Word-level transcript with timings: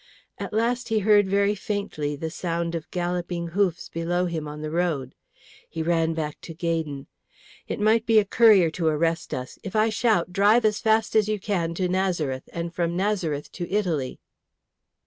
At 0.39 0.51
last 0.51 0.89
he 0.89 0.97
heard 0.97 1.29
very 1.29 1.53
faintly 1.53 2.15
the 2.15 2.31
sound 2.31 2.73
of 2.73 2.89
galloping 2.89 3.49
hoofs 3.49 3.87
below 3.87 4.25
him 4.25 4.47
on 4.47 4.63
the 4.63 4.71
road. 4.71 5.13
He 5.69 5.83
ran 5.83 6.15
back 6.15 6.41
to 6.41 6.55
Gaydon. 6.55 7.05
"It 7.67 7.79
might 7.79 8.07
be 8.07 8.17
a 8.17 8.25
courier 8.25 8.71
to 8.71 8.87
arrest 8.87 9.31
us. 9.31 9.59
If 9.61 9.75
I 9.75 9.89
shout, 9.89 10.33
drive 10.33 10.63
fast 10.77 11.15
as 11.15 11.29
you 11.29 11.39
can 11.39 11.75
to 11.75 11.87
Nazareth, 11.87 12.49
and 12.51 12.73
from 12.73 12.97
Nazareth 12.97 13.51
to 13.51 13.69
Italy." 13.69 14.19